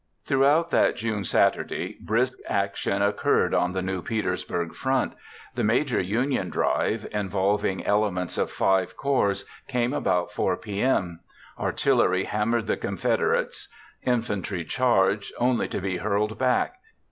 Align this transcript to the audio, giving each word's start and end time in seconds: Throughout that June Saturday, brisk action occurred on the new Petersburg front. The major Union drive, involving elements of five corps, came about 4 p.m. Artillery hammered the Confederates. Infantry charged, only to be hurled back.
Throughout 0.25 0.71
that 0.71 0.95
June 0.95 1.23
Saturday, 1.23 1.95
brisk 2.01 2.33
action 2.47 3.03
occurred 3.03 3.53
on 3.53 3.73
the 3.73 3.83
new 3.83 4.01
Petersburg 4.01 4.73
front. 4.73 5.13
The 5.53 5.63
major 5.63 6.01
Union 6.01 6.49
drive, 6.49 7.07
involving 7.11 7.85
elements 7.85 8.39
of 8.39 8.49
five 8.49 8.97
corps, 8.97 9.43
came 9.67 9.93
about 9.93 10.31
4 10.31 10.57
p.m. 10.57 11.19
Artillery 11.59 12.23
hammered 12.23 12.65
the 12.65 12.77
Confederates. 12.77 13.67
Infantry 14.01 14.65
charged, 14.65 15.33
only 15.37 15.67
to 15.67 15.79
be 15.79 15.97
hurled 15.97 16.35
back. 16.39 16.77